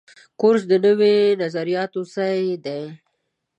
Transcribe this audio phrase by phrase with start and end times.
[0.39, 2.83] کورس د نویو نظریاتو ځای دی.